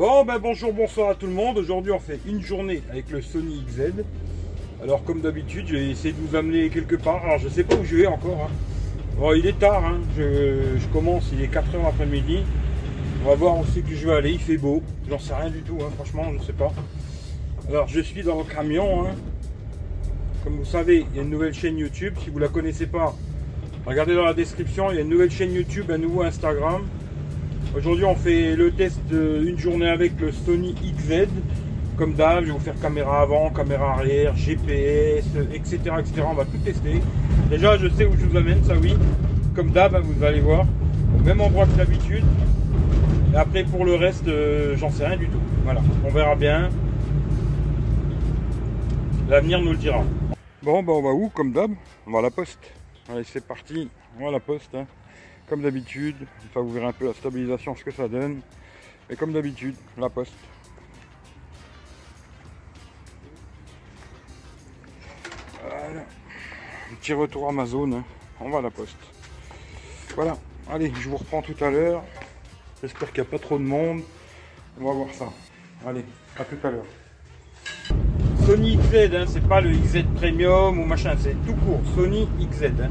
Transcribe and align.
Bon 0.00 0.24
ben 0.24 0.38
bonjour, 0.38 0.72
bonsoir 0.72 1.10
à 1.10 1.14
tout 1.14 1.26
le 1.26 1.34
monde. 1.34 1.58
Aujourd'hui 1.58 1.92
on 1.92 1.98
fait 1.98 2.20
une 2.26 2.40
journée 2.40 2.80
avec 2.90 3.10
le 3.10 3.20
Sony 3.20 3.62
XZ. 3.68 3.92
Alors 4.82 5.04
comme 5.04 5.20
d'habitude, 5.20 5.66
j'ai 5.68 5.90
essayé 5.90 6.14
de 6.14 6.26
vous 6.26 6.34
amener 6.34 6.70
quelque 6.70 6.96
part. 6.96 7.22
Alors 7.22 7.36
je 7.36 7.50
sais 7.50 7.64
pas 7.64 7.74
où 7.74 7.84
je 7.84 7.96
vais 7.96 8.06
encore. 8.06 8.48
hein. 8.48 8.54
Bon, 9.18 9.34
il 9.34 9.46
est 9.46 9.58
tard, 9.58 9.84
hein. 9.84 9.98
je, 10.16 10.86
commence, 10.90 11.28
il 11.34 11.42
est 11.42 11.52
4h 11.52 11.82
l'après-midi. 11.82 12.38
On 13.22 13.28
va 13.28 13.34
voir 13.34 13.58
où 13.58 13.64
c'est 13.74 13.82
que 13.82 13.94
je 13.94 14.06
vais 14.08 14.14
aller, 14.14 14.32
il 14.32 14.38
fait 14.38 14.56
beau. 14.56 14.82
J'en 15.06 15.18
sais 15.18 15.34
rien 15.34 15.50
du 15.50 15.60
tout, 15.60 15.76
hein. 15.82 15.90
franchement, 15.96 16.32
je 16.38 16.46
sais 16.46 16.54
pas. 16.54 16.72
Alors 17.68 17.86
je 17.86 18.00
suis 18.00 18.22
dans 18.22 18.38
le 18.38 18.44
camion. 18.44 19.04
Comme 20.44 20.56
vous 20.56 20.64
savez, 20.64 21.04
il 21.10 21.16
y 21.16 21.18
a 21.18 21.22
une 21.24 21.28
nouvelle 21.28 21.52
chaîne 21.52 21.76
YouTube. 21.76 22.14
Si 22.24 22.30
vous 22.30 22.38
la 22.38 22.48
connaissez 22.48 22.86
pas, 22.86 23.14
regardez 23.84 24.14
dans 24.14 24.24
la 24.24 24.32
description. 24.32 24.90
Il 24.92 24.94
y 24.94 24.98
a 24.98 25.02
une 25.02 25.10
nouvelle 25.10 25.30
chaîne 25.30 25.52
YouTube, 25.52 25.90
un 25.90 25.98
nouveau 25.98 26.22
Instagram. 26.22 26.86
Aujourd'hui, 27.76 28.04
on 28.04 28.16
fait 28.16 28.56
le 28.56 28.72
test 28.72 29.00
d'une 29.08 29.58
journée 29.58 29.88
avec 29.88 30.18
le 30.20 30.32
Sony 30.32 30.74
XZ. 30.74 31.28
Comme 31.96 32.14
d'hab, 32.14 32.40
je 32.40 32.46
vais 32.46 32.52
vous 32.52 32.58
faire 32.58 32.78
caméra 32.80 33.20
avant, 33.20 33.50
caméra 33.50 33.92
arrière, 33.92 34.34
GPS, 34.34 35.24
etc., 35.52 35.78
etc. 35.98 36.22
On 36.28 36.34
va 36.34 36.44
tout 36.46 36.58
tester. 36.64 37.00
Déjà, 37.48 37.76
je 37.76 37.88
sais 37.88 38.06
où 38.06 38.12
je 38.18 38.24
vous 38.26 38.36
amène, 38.36 38.64
ça 38.64 38.74
oui. 38.80 38.96
Comme 39.54 39.70
d'hab, 39.70 39.94
hein, 39.94 40.00
vous 40.02 40.24
allez 40.24 40.40
voir. 40.40 40.66
Au 41.16 41.22
même 41.22 41.40
endroit 41.40 41.66
que 41.66 41.72
d'habitude. 41.76 42.24
Et 43.32 43.36
après, 43.36 43.64
pour 43.64 43.84
le 43.84 43.94
reste, 43.94 44.26
euh, 44.26 44.76
j'en 44.76 44.90
sais 44.90 45.06
rien 45.06 45.16
du 45.16 45.28
tout. 45.28 45.40
Voilà, 45.64 45.80
on 46.04 46.08
verra 46.10 46.34
bien. 46.34 46.70
L'avenir 49.28 49.60
nous 49.60 49.72
le 49.72 49.76
dira. 49.76 50.02
Bon, 50.62 50.82
bah 50.82 50.92
on 50.92 51.02
va 51.02 51.10
où 51.10 51.28
comme 51.28 51.52
d'hab? 51.52 51.70
On 52.06 52.10
va 52.10 52.18
à 52.18 52.22
la 52.22 52.30
poste. 52.30 52.72
Allez, 53.12 53.22
c'est 53.24 53.44
parti. 53.46 53.88
On 54.18 54.22
va 54.24 54.28
à 54.30 54.32
la 54.32 54.40
poste. 54.40 54.74
hein. 54.74 54.86
Comme 55.50 55.62
d'habitude. 55.62 56.16
Ça 56.54 56.60
vous 56.60 56.70
verrez 56.70 56.86
un 56.86 56.92
peu 56.92 57.06
la 57.06 57.12
stabilisation, 57.12 57.74
ce 57.74 57.82
que 57.84 57.90
ça 57.90 58.06
donne. 58.08 58.40
Et 59.10 59.16
comme 59.16 59.32
d'habitude, 59.32 59.74
la 59.98 60.08
poste. 60.08 60.32
Voilà. 65.60 66.00
Un 66.92 66.94
petit 67.00 67.12
retour 67.12 67.48
Amazon. 67.48 67.92
hein. 67.92 68.04
On 68.40 68.48
va 68.48 68.58
à 68.58 68.62
la 68.62 68.70
poste. 68.70 68.96
Voilà. 70.14 70.36
Allez, 70.70 70.92
je 71.00 71.08
vous 71.08 71.16
reprends 71.16 71.42
tout 71.42 71.56
à 71.64 71.70
l'heure. 71.70 72.04
J'espère 72.80 73.12
qu'il 73.12 73.22
n'y 73.22 73.28
a 73.28 73.30
pas 73.30 73.38
trop 73.38 73.58
de 73.58 73.64
monde. 73.64 74.02
On 74.80 74.84
va 74.84 74.92
voir 74.92 75.08
ça. 75.12 75.28
Allez, 75.84 76.04
à 76.38 76.44
tout 76.44 76.64
à 76.64 76.70
l'heure. 76.70 76.86
Sony 78.46 78.76
XZ, 78.76 79.14
hein, 79.14 79.24
c'est 79.26 79.46
pas 79.46 79.60
le 79.60 79.70
XZ 79.70 80.04
Premium 80.14 80.78
ou 80.78 80.84
machin, 80.84 81.14
c'est 81.18 81.34
tout 81.44 81.54
court, 81.56 81.80
Sony 81.94 82.28
XZ. 82.50 82.64
hein. 82.80 82.90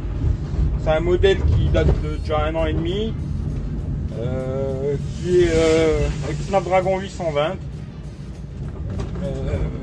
Un 0.90 1.02
modèle 1.02 1.38
qui 1.56 1.70
date 1.70 1.88
de 2.02 2.18
déjà 2.18 2.45
un 2.45 2.56
an 2.56 2.66
et 2.66 2.73
demi, 2.73 3.14
euh, 4.20 4.96
qui 5.22 5.42
est 5.42 5.50
euh, 5.54 6.00
avec 6.26 6.38
Snapdragon 6.42 6.98
820. 7.00 7.42
Euh, 9.23 9.36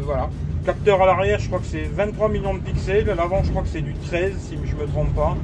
voilà. 0.03 0.29
Capteur 0.65 1.01
à 1.03 1.07
l'arrière, 1.07 1.39
je 1.39 1.47
crois 1.47 1.61
que 1.61 1.67
c'est 1.67 1.85
23 1.85 2.29
millions 2.29 2.55
de 2.55 2.59
pixels. 2.59 3.09
À 3.09 3.15
l'avant, 3.15 3.45
je 3.45 3.51
crois 3.51 3.63
que 3.63 3.69
c'est 3.69 3.83
du 3.83 3.95
13, 3.95 4.33
si 4.37 4.59
je 4.65 4.75
me 4.75 4.85
trompe 4.89 5.15
pas. 5.15 5.37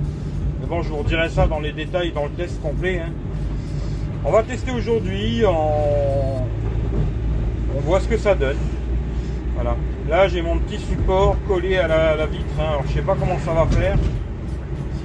Mais 0.61 0.67
bon, 0.67 0.83
je 0.83 0.89
vous 0.89 0.97
redirai 0.97 1.29
ça 1.29 1.47
dans 1.47 1.61
les 1.61 1.71
détails, 1.73 2.11
dans 2.11 2.25
le 2.25 2.31
test 2.31 2.61
complet. 2.61 2.99
hein. 2.99 3.13
On 4.25 4.33
va 4.33 4.43
tester 4.43 4.73
aujourd'hui. 4.73 5.45
On 5.47 6.43
voit 7.85 8.01
ce 8.01 8.09
que 8.09 8.19
ça 8.19 8.35
donne. 8.35 8.59
Voilà. 9.55 9.77
Là, 10.11 10.27
j'ai 10.27 10.43
mon 10.43 10.59
petit 10.59 10.79
support 10.81 11.37
collé 11.47 11.79
à 11.79 11.87
la, 11.87 12.17
la 12.17 12.27
vitre. 12.27 12.45
hein. 12.59 12.65
Alors, 12.71 12.83
je 12.89 12.95
sais 12.95 13.03
pas 13.03 13.15
comment 13.19 13.39
ça 13.45 13.53
va 13.53 13.67
faire. 13.67 13.97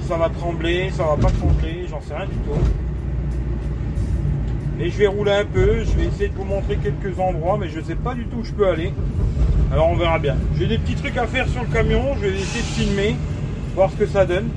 Ça 0.08 0.16
va 0.16 0.30
trembler, 0.30 0.90
ça 0.90 1.02
va 1.02 1.16
pas 1.16 1.30
trembler, 1.30 1.84
j'en 1.90 2.00
sais 2.00 2.14
rien 2.14 2.24
du 2.24 2.32
tout. 2.36 2.58
Et 4.80 4.90
je 4.90 4.96
vais 4.96 5.06
rouler 5.06 5.32
un 5.32 5.44
peu. 5.44 5.84
Je 5.84 5.98
vais 5.98 6.06
essayer 6.06 6.28
de 6.28 6.34
vous 6.34 6.46
montrer 6.46 6.78
quelques 6.78 7.20
endroits, 7.20 7.58
mais 7.60 7.68
je 7.68 7.78
sais 7.82 7.94
pas 7.94 8.14
du 8.14 8.24
tout 8.24 8.38
où 8.38 8.44
je 8.44 8.52
peux 8.52 8.66
aller. 8.66 8.94
Alors, 9.70 9.90
on 9.90 9.96
verra 9.96 10.18
bien. 10.18 10.36
J'ai 10.58 10.66
des 10.66 10.78
petits 10.78 10.94
trucs 10.94 11.18
à 11.18 11.26
faire 11.26 11.46
sur 11.46 11.60
le 11.60 11.68
camion. 11.68 12.14
Je 12.14 12.20
vais 12.20 12.38
essayer 12.38 12.62
de 12.62 12.68
filmer, 12.68 13.16
voir 13.74 13.90
ce 13.90 13.96
que 13.96 14.06
ça 14.06 14.24
donne. 14.24 14.48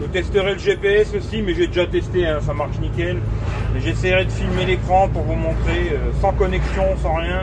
Je 0.00 0.06
testerai 0.06 0.52
le 0.52 0.58
GPS 0.58 1.12
aussi, 1.16 1.42
mais 1.42 1.52
j'ai 1.54 1.66
déjà 1.66 1.86
testé, 1.86 2.28
hein, 2.28 2.38
ça 2.40 2.54
marche 2.54 2.78
nickel. 2.78 3.16
Mais 3.74 3.80
j'essaierai 3.80 4.26
de 4.26 4.30
filmer 4.30 4.66
l'écran 4.66 5.08
pour 5.08 5.22
vous 5.22 5.34
montrer, 5.34 5.94
euh, 5.94 6.12
sans 6.20 6.30
connexion, 6.30 6.84
sans 7.02 7.14
rien. 7.14 7.42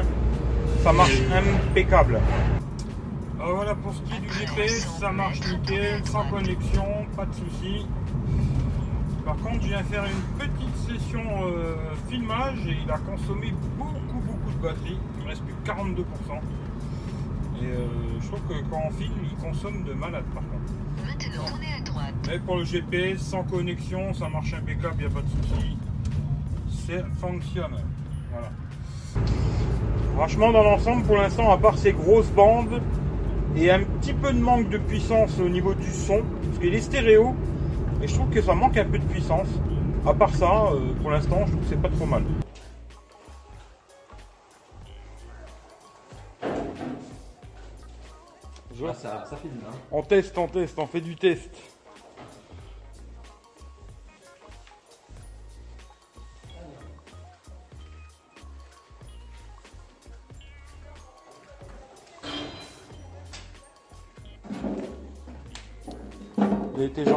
Ça 0.82 0.94
marche 0.94 1.20
impeccable. 1.74 2.20
Alors 3.46 3.58
Ah, 3.60 3.64
voilà 3.64 3.76
pour 3.76 3.94
ce 3.94 4.02
qui 4.02 4.16
est 4.16 4.20
du 4.22 4.34
GPS, 4.34 4.88
ça 5.00 5.12
marche 5.12 5.40
nickel, 5.42 6.04
sans 6.08 6.28
connexion, 6.32 6.84
pas 7.16 7.28
de 7.28 7.34
souci. 7.36 7.86
Par 9.24 9.38
contre, 9.38 9.62
je 9.62 9.68
viens 9.68 9.84
faire 9.84 10.04
une 10.06 10.40
petite 10.40 10.76
session 10.78 11.22
euh, 11.44 11.76
filmage 12.10 12.58
et 12.66 12.76
il 12.84 12.90
a 12.90 12.98
consommé 12.98 13.54
beaucoup, 13.78 14.20
beaucoup 14.26 14.52
de 14.52 14.64
batterie. 14.64 14.98
Il 15.20 15.24
me 15.24 15.30
reste 15.30 15.44
plus 15.44 15.54
que 15.64 15.70
42%. 15.70 16.02
Et 17.62 17.66
euh, 17.66 17.86
je 18.20 18.28
trouve 18.30 18.40
que 18.50 18.64
quand 18.72 18.82
on 18.88 18.92
filme, 18.98 19.14
il 19.24 19.36
consomme 19.38 19.84
de 19.84 19.94
malade 19.94 20.26
par 20.34 20.42
contre. 20.42 21.06
Maintenant, 21.06 21.46
tournez 21.46 21.68
à 21.78 21.82
droite. 21.84 22.16
Mais 22.26 22.40
pour 22.40 22.58
le 22.58 22.64
GPS, 22.64 23.20
sans 23.20 23.44
connexion, 23.44 24.12
ça 24.16 24.28
marche 24.28 24.56
impeccable, 24.56 24.96
il 24.98 25.06
n'y 25.06 25.12
a 25.12 25.16
pas 25.16 25.22
de 25.22 25.30
souci. 25.30 25.78
Ça 26.88 27.06
fonctionne. 27.22 27.78
Voilà. 28.32 28.50
Franchement, 30.16 30.52
dans 30.52 30.64
l'ensemble, 30.64 31.04
pour 31.04 31.18
l'instant, 31.18 31.52
à 31.52 31.60
part 31.60 31.78
ces 31.78 31.94
grosses 31.94 32.32
bandes 32.32 32.82
et 33.56 33.72
un 33.72 33.84
petit 33.84 34.14
peu 34.14 34.34
de 34.34 34.40
manque 34.40 34.70
de 34.70 34.78
puissance 34.78 35.40
au 35.40 35.50
niveau 35.50 35.74
du 35.74 35.90
son, 35.92 36.24
parce 36.44 36.60
qu'il 36.60 36.74
est 36.74 36.82
stéréo, 36.82 37.34
et 38.02 38.08
je 38.08 38.14
trouve 38.14 38.30
que 38.30 38.42
ça 38.42 38.54
manque 38.54 38.78
un 38.78 38.86
peu 38.86 39.00
de 39.00 39.06
puissance. 39.06 39.48
À 40.06 40.14
part 40.14 40.36
ça, 40.36 40.68
euh, 40.72 40.94
pour 41.02 41.12
l'instant, 41.12 41.46
je 41.46 41.52
trouve 41.52 41.64
que 41.64 41.70
c'est 41.70 41.82
pas 41.82 41.90
trop 41.90 42.06
mal. 42.06 42.24
Ça, 48.94 49.24
ça 49.28 49.38
filme, 49.38 49.54
hein. 49.68 49.74
On 49.92 50.04
teste, 50.04 50.38
on 50.38 50.48
teste, 50.48 50.78
on 50.78 50.86
fait 50.86 51.02
du 51.02 51.16
test. 51.16 51.50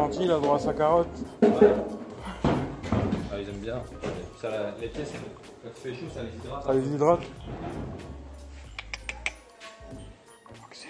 Gentil, 0.09 0.25
il 0.25 0.31
a 0.31 0.39
droit 0.39 0.57
à 0.57 0.59
sa 0.59 0.73
carotte. 0.73 1.09
Ah, 1.43 3.39
ils 3.41 3.49
aiment 3.49 3.57
bien. 3.61 3.83
Ça, 4.41 4.51
la- 4.51 4.75
les 4.81 4.89
pièces, 4.89 5.13
quand 5.63 5.91
chaud, 5.95 6.07
ça 6.15 6.23
les 6.23 6.37
hydrate. 6.37 6.65
Ça 6.65 6.73
les 6.73 6.89
hydrate. 6.89 7.21
Que 10.71 10.77
c'est 10.77 10.89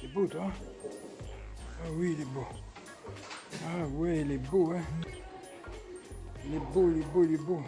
C'est 0.00 0.12
beau, 0.12 0.26
toi 0.26 0.46
Ah 1.82 1.88
oui, 1.96 2.14
il 2.16 2.22
est 2.22 2.24
beau. 2.26 2.44
Ah 3.64 3.86
ouais, 3.94 4.18
il 4.20 4.32
est 4.32 4.38
beau, 4.38 4.72
hein. 4.72 4.82
Il 6.46 6.54
est 6.54 6.58
beau, 6.58 6.90
il 6.90 7.00
est 7.00 7.06
beau, 7.12 7.24
il 7.24 7.34
est 7.34 7.38
beau. 7.44 7.62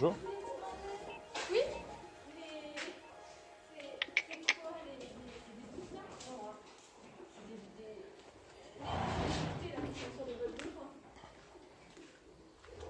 Bonjour. 0.00 0.14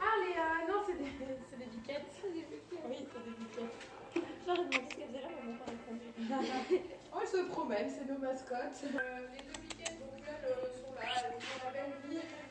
Ah, 0.01 0.17
les. 0.21 0.33
euh, 0.33 0.69
non, 0.69 0.83
c'est 0.87 0.99
des, 0.99 1.05
c'est 1.49 1.59
des 1.59 1.65
biquettes. 1.65 2.03
Oui, 2.25 2.45
c'est 2.93 3.25
des 3.25 3.31
biquettes. 3.31 3.63
J'aurais 4.45 4.59
demandé 4.59 4.77
ce 4.91 4.95
qu'elles 4.95 5.09
faisaient 5.09 5.23
là, 5.23 5.29
mais 5.47 5.55
pas 5.55 5.65
répondu. 5.65 6.85
elles 7.23 7.29
se 7.29 7.49
promènent, 7.49 7.89
c'est 7.91 8.05
nos 8.05 8.19
mascottes. 8.19 8.85
Euh, 8.85 9.29
les 9.33 9.43
deux 9.45 9.61
biquettes, 9.63 9.99
donc 9.99 10.23
elles 10.27 10.45
euh, 10.45 10.73
sont 10.75 10.95
là, 10.95 11.09
elles 11.25 11.37
ont 11.37 11.65
la 11.65 11.73
belle 11.73 12.11
vie. 12.11 12.48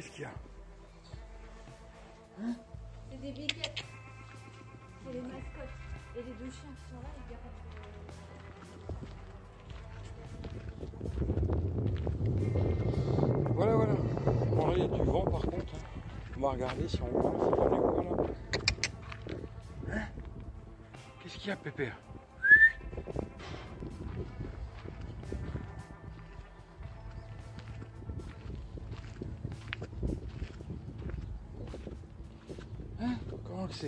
Qu'est-ce 0.00 0.12
qu'il 0.12 0.22
y 0.22 0.24
a 0.24 0.32
C'est 3.10 3.20
des 3.20 3.32
biquettes. 3.32 3.84
C'est 5.04 5.12
les 5.12 5.20
mascottes. 5.20 5.76
Et 6.16 6.22
les 6.22 6.32
deux 6.32 6.50
chiens 6.50 6.70
qui 6.74 6.84
sont 6.88 7.00
là, 7.02 7.10
ils 7.18 7.26
gardent. 7.30 7.52
Voilà, 13.54 13.74
voilà. 13.74 13.92
Bon, 14.56 14.66
là, 14.68 14.72
il 14.74 14.80
y 14.80 14.84
a 14.84 14.88
du 14.88 15.02
vent 15.02 15.24
par 15.26 15.42
contre. 15.42 15.74
hein. 15.74 15.84
On 16.34 16.40
va 16.40 16.50
regarder 16.52 16.88
si 16.88 17.02
on 17.02 17.06
voit. 17.08 17.34
C'est 17.44 17.56
pas 17.56 17.68
du 17.68 17.76
quoi 17.76 18.02
là. 18.02 18.10
Hein 19.92 20.06
Qu'est-ce 21.22 21.36
qu'il 21.36 21.48
y 21.48 21.52
a, 21.52 21.56
Pépère? 21.56 21.98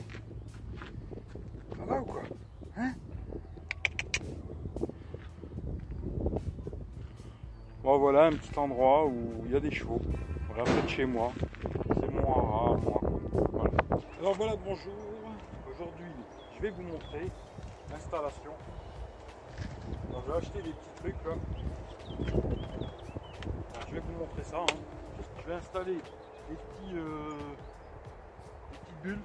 Ça 0.01 1.85
va 1.87 2.01
ou 2.01 2.05
quoi 2.05 2.23
Hein 2.79 2.95
Bon 7.83 7.99
voilà 7.99 8.27
un 8.27 8.31
petit 8.31 8.59
endroit 8.59 9.05
où 9.05 9.43
il 9.45 9.51
y 9.53 9.57
a 9.57 9.61
des 9.61 9.71
chevaux. 9.71 10.01
Voilà 10.49 10.63
près 10.65 10.83
de 10.83 10.89
chez 10.89 11.05
moi. 11.05 11.33
C'est 12.01 12.11
mon 12.11 12.23
haras, 12.23 12.77
moi. 12.79 13.01
Alors 14.19 14.35
voilà 14.35 14.57
bonjour. 14.65 14.95
Aujourd'hui 15.71 16.07
je 16.57 16.63
vais 16.63 16.71
vous 16.71 16.83
montrer 16.85 17.31
l'installation. 17.91 18.53
J'ai 20.27 20.33
acheté 20.33 20.63
des 20.63 20.71
petits 20.71 20.95
trucs. 20.97 21.17
Alors, 21.27 21.39
je 23.89 23.95
vais 23.95 24.01
vous 24.01 24.19
montrer 24.19 24.45
ça. 24.45 24.59
hein. 24.61 24.77
Je 25.43 25.49
vais 25.51 25.55
installer 25.57 25.97
des 26.49 26.55
petits, 26.55 26.95
euh, 26.95 27.31
des 28.71 28.79
petites 28.79 29.03
bulles. 29.03 29.19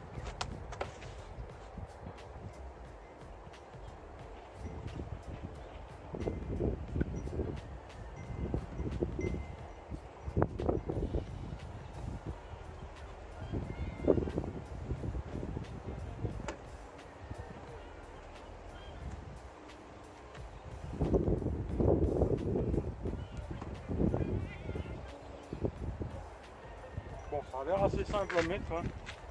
Assez 27.75 28.05
simple 28.05 28.37
à 28.37 28.43
mettre. 28.43 28.71
hein. 28.73 28.83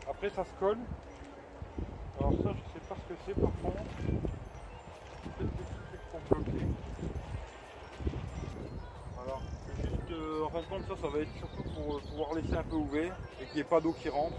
Après, 0.08 0.30
ça 0.30 0.44
se 0.44 0.52
colle. 0.60 0.78
Alors 2.18 2.32
ça, 2.42 2.52
je 2.54 2.78
sais 2.78 2.86
pas 2.86 2.94
ce 2.96 3.12
que 3.12 3.18
c'est 3.26 3.34
par 3.34 3.52
contre. 3.62 3.84
Peut-être 5.38 5.56
des 5.56 5.64
Juste, 9.76 10.12
en 10.44 10.48
fin 10.50 10.60
de 10.60 10.66
compte, 10.66 10.88
ça, 10.88 10.96
ça 11.02 11.08
va 11.08 11.18
être 11.20 11.36
surtout 11.38 11.62
pour 11.74 11.96
euh, 11.96 12.00
pouvoir 12.10 12.34
laisser 12.34 12.56
un 12.56 12.62
peu 12.62 12.76
ouvert 12.76 13.16
et 13.40 13.44
qu'il 13.46 13.54
n'y 13.54 13.60
ait 13.60 13.64
pas 13.64 13.80
d'eau 13.80 13.92
qui 13.92 14.08
rentre. 14.08 14.36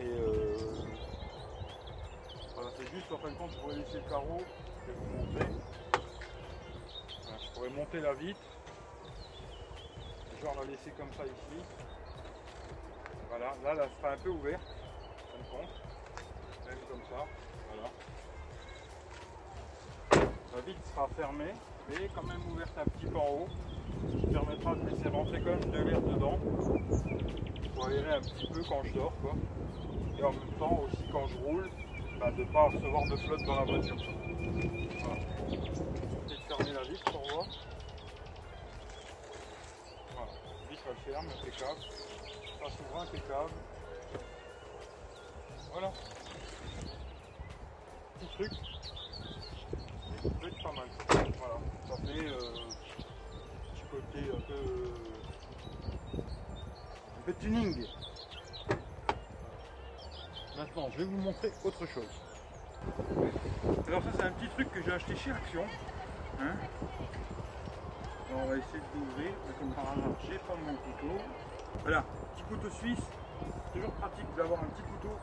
Et 0.00 0.04
euh, 0.06 0.72
voilà, 2.54 2.70
c'est 2.76 2.90
juste 2.96 3.10
en 3.12 3.18
fin 3.18 3.28
de 3.28 3.34
compte, 3.34 3.50
je 3.52 3.58
pourrais 3.58 3.76
laisser 3.76 3.98
le 3.98 4.08
carreau. 4.08 4.42
Je 4.86 4.92
vais 4.92 4.98
vous 4.98 5.16
montrer. 5.16 5.48
Voilà, 7.24 7.38
je 7.42 7.48
pourrais 7.54 7.70
monter 7.70 8.00
la 8.00 8.14
vitre. 8.14 8.40
Genre 10.42 10.54
la 10.54 10.64
laisser 10.64 10.90
comme 10.96 11.10
ça 11.16 11.24
ici. 11.26 11.62
Voilà, 13.28 13.54
là, 13.62 13.74
là, 13.74 13.88
sera 14.00 14.12
un 14.12 14.16
peu 14.18 14.30
ouverte, 14.30 14.62
en 14.62 15.32
fin 15.32 15.38
de 15.38 15.48
compte. 15.50 15.82
Comme 16.90 17.02
ça, 17.10 17.24
voilà. 17.72 17.90
La 20.54 20.60
vitre 20.62 20.86
sera 20.86 21.08
fermée, 21.16 21.54
mais 21.88 22.08
quand 22.14 22.24
même 22.24 22.42
ouverte 22.50 22.76
un 22.78 22.84
petit 22.84 23.06
peu 23.06 23.18
en 23.18 23.28
haut, 23.28 23.48
ce 24.06 24.16
qui 24.16 24.26
permettra 24.26 24.74
de 24.74 24.88
laisser 24.88 25.08
rentrer 25.08 25.40
quand 25.40 25.50
même 25.50 25.70
de 25.70 25.78
l'air 25.82 26.00
dedans, 26.00 26.38
pour 27.74 27.86
aérer 27.88 28.12
un 28.12 28.20
petit 28.20 28.48
peu 28.52 28.62
quand 28.68 28.82
je 28.84 28.92
dors, 28.94 29.12
quoi. 29.22 29.32
Et 30.18 30.24
en 30.24 30.32
même 30.32 30.52
temps 30.58 30.80
aussi 30.84 31.04
quand 31.12 31.26
je 31.28 31.36
roule, 31.38 31.70
bah, 32.20 32.30
de 32.30 32.42
ne 32.42 32.52
pas 32.52 32.64
recevoir 32.64 33.04
de 33.08 33.16
flotte 33.16 33.42
dans 33.46 33.56
la 33.56 33.64
voiture. 33.64 33.96
Voilà. 35.00 35.20
Peut-être 36.26 36.46
fermer 36.48 36.72
la 36.72 36.82
vitre 36.82 37.12
pour 37.12 37.22
voir. 37.28 37.46
Voilà, 40.14 40.32
ferme, 40.94 41.26
impeccable. 41.26 41.80
Ça 42.58 42.70
s'ouvre 42.76 43.00
impeccable. 43.00 43.50
Voilà. 45.72 45.92
Petit 48.18 48.28
truc. 48.34 48.52
Ça 50.22 50.30
peut 50.40 50.48
être 50.48 50.62
pas 50.62 50.72
mal. 50.72 50.88
Voilà. 51.38 51.60
Ça 51.88 51.96
fait 51.96 52.26
euh, 52.26 52.40
petit 53.72 53.84
côté 53.90 54.30
un 54.36 54.40
peu. 54.40 54.62
un 57.16 57.22
peu 57.26 57.34
tuning. 57.34 57.86
Maintenant, 60.56 60.88
je 60.92 60.98
vais 60.98 61.04
vous 61.04 61.18
montrer 61.18 61.52
autre 61.64 61.86
chose. 61.86 62.20
Alors 63.86 64.02
ça 64.02 64.08
c'est 64.16 64.22
un 64.22 64.32
petit 64.32 64.48
truc 64.48 64.72
que 64.72 64.82
j'ai 64.82 64.92
acheté 64.92 65.16
chez 65.16 65.30
Action. 65.30 65.64
Hein 66.40 66.56
on 68.34 68.46
va 68.46 68.56
essayer 68.56 68.82
d'ouvrir, 68.94 69.32
mais 69.46 69.54
comme 69.58 69.72
par 69.72 69.92
hasard, 69.92 70.12
j'ai 70.22 70.38
pas 70.38 70.54
mon 70.54 70.74
couteau. 70.74 71.22
Voilà, 71.82 72.04
petit 72.34 72.42
couteau 72.44 72.70
suisse. 72.70 73.06
Toujours 73.72 73.92
pratique 73.92 74.34
d'avoir 74.36 74.60
un 74.60 74.66
petit 74.66 74.82
couteau. 74.82 75.14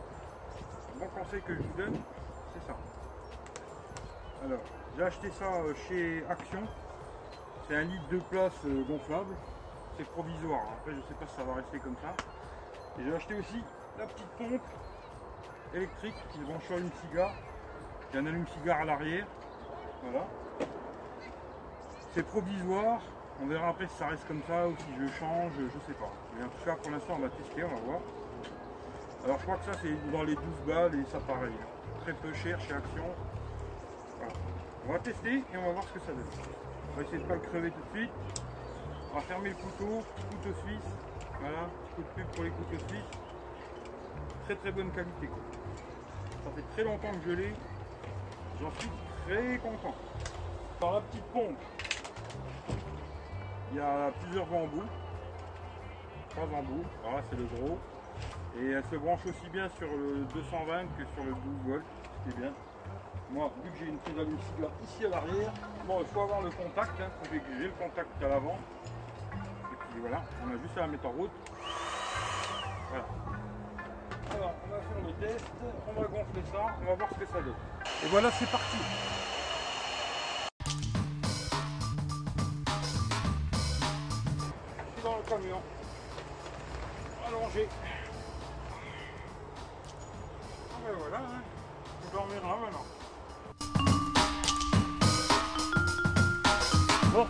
Bon 1.00 1.08
conseil 1.08 1.42
que 1.42 1.54
je 1.54 1.62
vous 1.62 1.74
donne, 1.78 2.00
c'est 2.54 2.66
ça. 2.66 2.78
Alors, 4.46 4.62
j'ai 4.98 5.04
acheté 5.04 5.30
ça 5.32 5.46
euh, 5.46 5.74
chez 5.88 6.24
Action. 6.30 6.64
C'est 7.68 7.76
un 7.76 7.84
litre 7.84 8.08
de 8.10 8.20
place 8.20 8.54
euh, 8.66 8.84
gonflable. 8.88 9.36
C'est 9.98 10.08
provisoire. 10.08 10.64
Après, 10.80 10.94
je 10.94 11.02
sais 11.02 11.14
pas 11.20 11.28
si 11.28 11.36
ça 11.36 11.44
va 11.44 11.56
rester 11.56 11.80
comme 11.80 11.96
ça. 12.02 12.14
Et 13.00 13.04
j'ai 13.04 13.16
acheté 13.16 13.36
aussi 13.36 13.64
la 13.98 14.06
petite 14.06 14.28
pompe 14.38 14.62
électrique 15.74 16.16
qui 16.32 16.40
branche 16.40 16.64
sur 16.66 16.78
une 16.78 16.92
cigare. 17.02 17.34
Il 18.10 18.16
y 18.16 18.20
a 18.20 18.22
un 18.22 18.26
allume-cigare 18.26 18.82
à 18.82 18.86
l'arrière. 18.86 19.26
Voilà. 20.04 20.26
C'est 22.16 22.24
provisoire. 22.24 23.02
On 23.44 23.46
verra 23.46 23.68
après 23.68 23.88
si 23.88 23.98
ça 23.98 24.08
reste 24.08 24.26
comme 24.26 24.42
ça 24.48 24.70
ou 24.70 24.74
si 24.78 24.86
je 24.98 25.06
change, 25.20 25.52
je 25.60 25.80
sais 25.86 26.00
pas. 26.00 26.10
Mais 26.38 26.46
en 26.46 26.48
tout 26.48 26.64
cas, 26.64 26.76
pour 26.82 26.90
l'instant, 26.90 27.16
on 27.18 27.22
va 27.22 27.28
tester, 27.28 27.62
on 27.66 27.76
va 27.76 27.82
voir. 27.82 28.00
Alors, 29.26 29.38
je 29.38 29.44
crois 29.44 29.58
que 29.58 29.66
ça, 29.66 29.78
c'est 29.82 30.12
dans 30.14 30.24
les 30.24 30.36
12 30.36 30.44
balles 30.66 30.96
et 30.96 31.04
ça 31.12 31.20
pareil. 31.20 31.52
Très 32.04 32.14
peu 32.14 32.32
cher 32.32 32.58
chez 32.62 32.74
Action. 32.74 33.04
On 34.88 34.94
va 34.94 35.00
tester 35.00 35.40
et 35.40 35.58
on 35.58 35.64
va 35.64 35.72
voir 35.74 35.84
ce 35.84 35.92
que 35.92 36.00
ça 36.00 36.14
donne. 36.14 36.24
On 36.94 36.96
va 36.96 37.04
essayer 37.04 37.18
de 37.18 37.28
pas 37.28 37.34
le 37.34 37.42
crever 37.42 37.72
tout 37.72 37.82
de 37.84 37.98
suite. 38.00 38.12
On 39.12 39.16
va 39.16 39.22
fermer 39.22 39.50
le 39.50 39.56
couteau, 39.56 40.04
couteau 40.32 40.56
suisse. 40.64 40.92
Voilà, 41.42 41.68
coup 41.98 42.02
de 42.02 42.08
pub 42.16 42.28
pour 42.34 42.44
les 42.46 42.52
couteaux 42.52 42.84
suisses. 42.88 43.20
Très 44.46 44.56
très 44.56 44.72
bonne 44.72 44.92
qualité. 44.92 45.28
Ça 46.46 46.52
fait 46.56 46.66
très 46.72 46.84
longtemps 46.86 47.12
que 47.12 47.30
je 47.30 47.36
l'ai. 47.36 47.54
J'en 48.62 48.72
suis 48.80 48.90
très 49.28 49.58
content. 49.58 49.96
Par 50.80 50.94
la 50.94 51.02
petite 51.02 51.26
pompe, 51.34 51.58
il 53.72 53.78
y 53.78 53.82
a 53.82 54.12
plusieurs 54.22 54.52
embouts. 54.54 54.90
Trois 56.30 56.44
embouts. 56.44 56.86
Voilà, 57.04 57.22
c'est 57.30 57.38
le 57.38 57.46
gros. 57.46 57.78
Et 58.58 58.72
elle 58.72 58.84
se 58.90 58.96
branche 58.96 59.26
aussi 59.26 59.50
bien 59.52 59.68
sur 59.78 59.88
le 59.88 60.26
220 60.34 60.86
que 60.98 61.04
sur 61.14 61.24
le 61.26 61.32
12 61.32 61.40
volts, 61.68 61.86
ce 62.04 62.32
qui 62.32 62.38
est 62.38 62.42
bien. 62.42 62.54
Moi, 63.32 63.52
vu 63.64 63.72
que 63.72 63.78
j'ai 63.80 63.88
une 63.88 63.98
prise 63.98 64.16
cigare 64.16 64.72
ici 64.84 65.06
à 65.06 65.10
l'arrière, 65.10 65.52
bon, 65.86 66.00
il 66.00 66.08
faut 66.08 66.22
avoir 66.22 66.42
le 66.42 66.52
contact. 66.52 67.02
Hein, 67.02 67.10
faut 67.22 67.30
que 67.30 67.42
j'ai 67.58 67.66
le 67.66 67.72
contact 67.72 68.24
à 68.24 68.28
l'avant. 68.30 68.58
Et 69.34 69.76
puis 69.92 70.00
voilà, 70.00 70.24
on 70.46 70.50
a 70.50 70.58
juste 70.62 70.78
à 70.78 70.82
la 70.82 70.88
mettre 70.88 71.08
en 71.08 71.12
route. 71.12 71.32
Voilà. 72.90 73.06
Alors, 74.32 74.54
on 74.66 74.72
va 74.72 74.82
faire 74.82 75.02
le 75.06 75.14
test, 75.26 75.46
on 75.88 76.02
va 76.02 76.08
gonfler 76.08 76.44
ça, 76.52 76.66
on 76.82 76.86
va 76.86 76.96
voir 76.96 77.10
ce 77.10 77.20
que 77.20 77.26
ça 77.26 77.42
donne. 77.42 77.56
Et 78.04 78.08
voilà, 78.08 78.32
c'est 78.32 78.50
parti. 78.50 78.78
Ah 87.58 87.62
ben 90.86 90.94
voilà, 90.98 91.18
hein. 91.20 91.42
je 92.04 92.12
dormirai 92.12 92.42
là 92.42 92.58
maintenant. 92.62 92.86
Bon. 97.14 97.28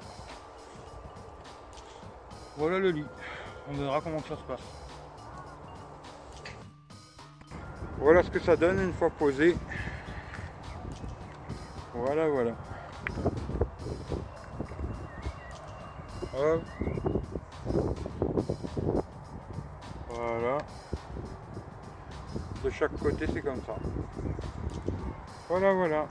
Voilà 2.57 2.79
le 2.79 2.89
lit. 2.89 3.05
On 3.69 3.73
verra 3.73 4.01
comment 4.01 4.19
ça 4.21 4.35
se 4.35 4.43
passe. 4.43 4.61
Voilà 7.99 8.23
ce 8.23 8.31
que 8.31 8.39
ça 8.39 8.55
donne 8.55 8.81
une 8.81 8.93
fois 8.93 9.11
posé. 9.11 9.55
Voilà, 11.93 12.27
voilà. 12.29 12.55
Voilà. 20.15 20.57
De 22.63 22.69
chaque 22.69 22.97
côté, 22.97 23.25
c'est 23.31 23.41
comme 23.41 23.61
ça. 23.65 23.75
Voilà, 25.49 25.73
voilà. 25.73 26.07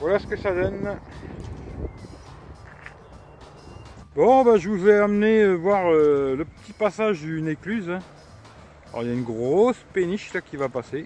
Voilà 0.00 0.18
ce 0.18 0.26
que 0.26 0.36
ça 0.36 0.52
donne. 0.52 0.98
Bon, 4.14 4.44
bah, 4.44 4.56
je 4.56 4.68
vous 4.68 4.88
ai 4.88 4.96
amené 4.98 5.42
euh, 5.42 5.54
voir 5.54 5.90
euh, 5.92 6.36
le 6.36 6.44
petit 6.44 6.72
passage 6.72 7.20
d'une 7.20 7.48
écluse. 7.48 7.90
hein. 7.90 7.98
Alors 8.90 9.02
il 9.02 9.08
y 9.08 9.12
a 9.12 9.14
une 9.14 9.24
grosse 9.24 9.84
péniche 9.92 10.32
là 10.32 10.40
qui 10.40 10.56
va 10.56 10.68
passer. 10.68 11.00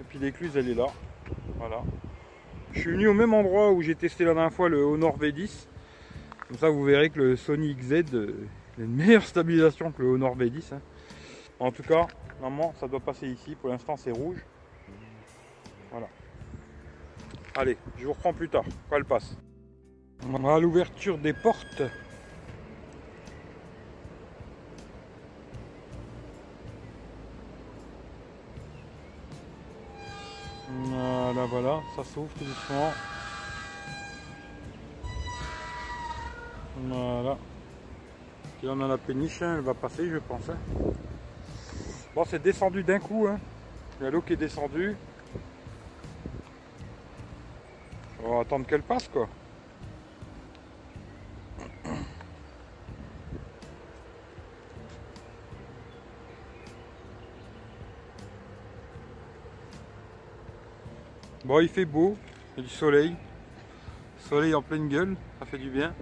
Et 0.00 0.04
puis 0.08 0.18
l'écluse 0.18 0.56
elle 0.56 0.70
est 0.70 0.74
là. 0.74 0.86
Voilà. 1.58 1.82
Je 2.72 2.80
suis 2.80 2.92
venu 2.92 3.08
au 3.08 3.12
même 3.14 3.34
endroit 3.34 3.70
où 3.72 3.82
j'ai 3.82 3.94
testé 3.94 4.24
la 4.24 4.32
dernière 4.32 4.52
fois 4.52 4.68
le 4.68 4.82
Honor 4.82 5.18
V10. 5.18 5.66
Comme 6.48 6.56
ça 6.58 6.70
vous 6.70 6.82
verrez 6.84 7.10
que 7.10 7.18
le 7.18 7.36
Sony 7.36 7.74
XZ 7.74 8.04
euh, 8.14 8.34
il 8.76 8.82
a 8.82 8.86
une 8.86 8.94
meilleure 8.94 9.24
stabilisation 9.24 9.92
que 9.92 10.02
le 10.02 10.08
Honor 10.08 10.36
V10. 10.36 10.74
hein. 10.74 10.80
En 11.58 11.70
tout 11.70 11.82
cas, 11.82 12.06
normalement, 12.40 12.72
ça 12.80 12.88
doit 12.88 13.00
passer 13.00 13.28
ici. 13.28 13.54
Pour 13.54 13.68
l'instant, 13.70 13.96
c'est 13.96 14.10
rouge. 14.10 14.44
Voilà. 15.90 16.08
Allez, 17.56 17.76
je 17.98 18.06
vous 18.06 18.12
reprends 18.12 18.32
plus 18.32 18.48
tard, 18.48 18.64
quand 18.88 18.96
elle 18.96 19.04
passe. 19.04 19.36
On 20.32 20.46
à 20.48 20.58
l'ouverture 20.60 21.18
des 21.18 21.32
portes. 21.32 21.82
Voilà, 30.72 31.46
voilà, 31.46 31.80
ça 31.96 32.04
s'ouvre 32.04 32.32
tout 32.38 32.44
doucement. 32.44 32.92
Voilà. 36.88 37.38
Là, 38.62 38.72
on 38.76 38.80
a 38.82 38.88
la 38.88 38.98
péniche, 38.98 39.40
hein, 39.40 39.54
elle 39.56 39.64
va 39.64 39.72
passer, 39.72 40.06
je 40.10 40.18
pense. 40.18 40.50
hein. 40.50 40.58
Bon, 42.14 42.24
c'est 42.26 42.42
descendu 42.42 42.82
d'un 42.82 42.98
coup. 42.98 43.26
Hein. 43.26 43.38
Il 43.98 44.04
y 44.04 44.06
a 44.06 44.10
l'eau 44.10 44.20
qui 44.20 44.34
est 44.34 44.36
descendue. 44.36 44.96
On 48.22 48.34
va 48.34 48.40
attendre 48.40 48.66
qu'elle 48.66 48.82
passe, 48.82 49.08
quoi. 49.08 49.28
Bon, 61.46 61.60
il 61.60 61.68
fait 61.68 61.86
beau, 61.86 62.16
il 62.56 62.60
y 62.60 62.60
a 62.60 62.68
du 62.68 62.72
soleil. 62.72 63.16
Soleil 64.28 64.54
en 64.54 64.60
pleine 64.60 64.88
gueule, 64.88 65.16
ça 65.38 65.46
fait 65.46 65.58
du 65.58 65.70
bien. 65.70 65.94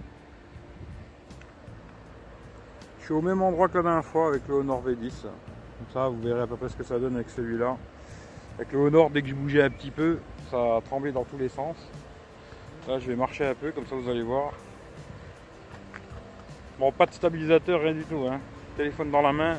Suis 3.09 3.17
au 3.17 3.23
même 3.23 3.41
endroit 3.41 3.67
que 3.67 3.77
la 3.77 3.81
dernière 3.81 4.05
fois 4.05 4.27
avec 4.27 4.47
le 4.47 4.53
Honor 4.53 4.83
V10. 4.85 5.23
Comme 5.23 5.87
ça, 5.91 6.07
vous 6.09 6.21
verrez 6.21 6.41
à 6.41 6.45
peu 6.45 6.57
près 6.57 6.69
ce 6.69 6.75
que 6.75 6.83
ça 6.83 6.99
donne 6.99 7.15
avec 7.15 7.27
celui-là. 7.31 7.75
Avec 8.55 8.71
le 8.71 8.77
Honor, 8.77 9.09
dès 9.09 9.23
que 9.23 9.29
je 9.29 9.33
bougeais 9.33 9.63
un 9.63 9.71
petit 9.71 9.89
peu, 9.89 10.19
ça 10.51 10.75
a 10.75 10.81
tremblé 10.81 11.11
dans 11.11 11.23
tous 11.23 11.39
les 11.39 11.49
sens. 11.49 11.75
Là, 12.87 12.99
je 12.99 13.07
vais 13.07 13.15
marcher 13.15 13.47
un 13.47 13.55
peu, 13.55 13.71
comme 13.71 13.87
ça 13.87 13.95
vous 13.95 14.07
allez 14.07 14.21
voir. 14.21 14.53
Bon, 16.77 16.91
pas 16.91 17.07
de 17.07 17.13
stabilisateur, 17.13 17.81
rien 17.81 17.93
du 17.93 18.03
tout. 18.03 18.27
Hein. 18.29 18.39
Téléphone 18.77 19.09
dans 19.09 19.23
la 19.23 19.33
main. 19.33 19.57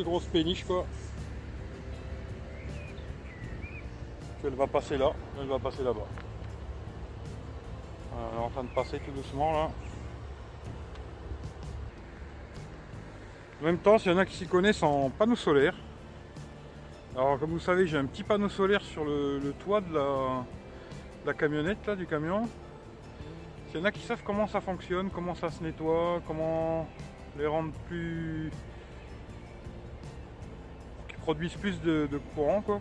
Grosse 0.00 0.24
péniche 0.24 0.64
quoi. 0.64 0.86
Elle 4.44 4.54
va 4.54 4.66
passer 4.66 4.96
là, 4.96 5.12
elle 5.38 5.46
va 5.46 5.58
passer 5.58 5.84
là-bas. 5.84 6.06
Voilà, 8.10 8.28
Elle 8.32 8.38
est 8.38 8.42
en 8.42 8.50
train 8.50 8.64
de 8.64 8.74
passer 8.74 8.98
tout 8.98 9.12
doucement 9.12 9.52
là. 9.52 9.70
En 13.60 13.64
même 13.66 13.78
temps, 13.78 13.98
s'il 13.98 14.10
y 14.10 14.14
en 14.14 14.18
a 14.18 14.26
qui 14.26 14.34
s'y 14.34 14.46
connaissent 14.46 14.82
en 14.82 15.10
panneaux 15.10 15.36
solaires. 15.36 15.76
Alors 17.14 17.38
comme 17.38 17.50
vous 17.50 17.60
savez, 17.60 17.86
j'ai 17.86 17.98
un 17.98 18.06
petit 18.06 18.24
panneau 18.24 18.48
solaire 18.48 18.82
sur 18.82 19.04
le, 19.04 19.54
toit 19.64 19.80
de 19.80 19.94
la 21.26 21.34
camionnette 21.34 21.86
là, 21.86 21.94
du 21.94 22.06
camion. 22.06 22.48
S'il 23.68 23.78
y 23.78 23.82
en 23.82 23.84
a 23.84 23.92
qui 23.92 24.00
savent 24.00 24.22
comment 24.24 24.48
ça 24.48 24.60
fonctionne, 24.60 25.10
comment 25.10 25.36
ça 25.36 25.50
se 25.50 25.62
nettoie, 25.62 26.20
comment 26.26 26.88
les 27.38 27.46
rendre 27.46 27.72
plus 27.86 28.50
produisent 31.22 31.54
plus 31.54 31.80
de, 31.80 32.08
courant 32.34 32.60
quoi. 32.60 32.80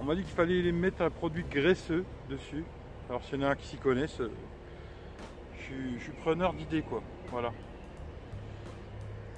On 0.00 0.04
m'a 0.04 0.14
dit 0.14 0.22
qu'il 0.22 0.34
fallait 0.34 0.60
les 0.60 0.72
mettre 0.72 1.02
un 1.02 1.10
produit 1.10 1.44
graisseux 1.50 2.04
dessus. 2.28 2.64
Alors 3.08 3.24
s'il 3.24 3.40
y 3.40 3.44
en 3.44 3.48
a 3.48 3.56
qui 3.56 3.66
s'y 3.66 3.76
connaissent, 3.78 4.20
euh, 4.20 4.30
je 5.56 5.62
suis, 5.62 5.98
je 5.98 6.02
suis 6.04 6.12
preneur 6.12 6.52
d'idées 6.52 6.82
quoi. 6.82 7.02
Voilà. 7.30 7.52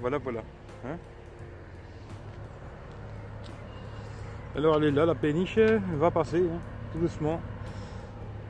Voilà 0.00 0.18
voilà. 0.18 0.40
Hein 0.84 0.96
Alors 4.56 4.76
elle 4.76 4.84
est 4.84 4.90
là, 4.90 5.06
la 5.06 5.14
péniche, 5.14 5.58
elle 5.58 5.80
va 5.96 6.10
passer, 6.10 6.38
hein, 6.38 6.58
tout 6.92 6.98
doucement. 6.98 7.40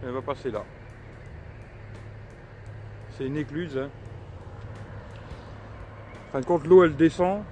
Elle 0.03 0.13
va 0.13 0.23
passer 0.23 0.51
là. 0.51 0.65
C'est 3.11 3.27
une 3.27 3.37
écluse. 3.37 3.77
Hein. 3.77 3.89
En 6.29 6.33
fin 6.33 6.41
de 6.41 6.47
compte, 6.47 6.67
l'eau 6.67 6.85
elle 6.85 6.97
descend, 6.97 7.43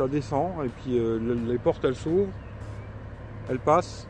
ça 0.00 0.08
descend, 0.08 0.64
et 0.64 0.68
puis 0.70 0.98
euh, 0.98 1.18
le- 1.18 1.34
les 1.52 1.58
portes 1.58 1.84
elles 1.84 1.94
s'ouvrent, 1.94 2.32
elles 3.50 3.58
passent. 3.58 4.08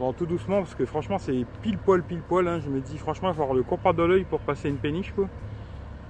Bon, 0.00 0.12
tout 0.12 0.26
doucement, 0.26 0.58
parce 0.58 0.74
que 0.74 0.84
franchement, 0.84 1.18
c'est 1.18 1.46
pile 1.62 1.78
poil, 1.78 2.02
pile 2.02 2.22
poil. 2.22 2.48
hein. 2.48 2.58
Je 2.60 2.68
me 2.68 2.80
dis, 2.80 2.98
franchement, 2.98 3.28
il 3.28 3.32
va 3.32 3.36
falloir 3.38 3.54
le 3.54 3.62
compas 3.62 3.92
de 3.92 4.02
l'œil 4.02 4.24
pour 4.24 4.40
passer 4.40 4.68
une 4.68 4.78
péniche, 4.78 5.12
quoi. 5.12 5.28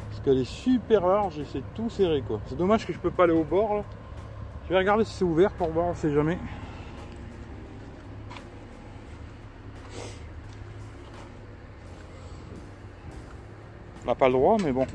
Parce 0.09 0.21
qu'elle 0.23 0.39
est 0.39 0.45
super 0.51 1.07
large 1.07 1.39
et 1.39 1.45
c'est 1.45 1.63
tout 1.75 1.91
serré, 1.91 2.23
quoi. 2.27 2.41
C'est 2.47 2.57
dommage 2.57 2.87
que 2.87 2.93
je 2.95 2.99
peux 2.99 3.11
pas 3.11 3.25
aller 3.25 3.35
au 3.35 3.45
bord, 3.45 3.75
là. 3.75 3.83
Je 4.65 4.71
vais 4.71 4.79
regarder 4.79 5.05
si 5.05 5.13
c'est 5.13 5.25
ouvert 5.25 5.53
pour 5.53 5.69
voir, 5.69 5.87
on 5.87 5.95
sait 5.95 6.13
jamais. 6.13 6.39
On 14.05 14.07
n'a 14.07 14.15
pas 14.15 14.27
le 14.29 14.33
droit, 14.33 14.57
mais 14.63 14.73
bon. 14.73 14.87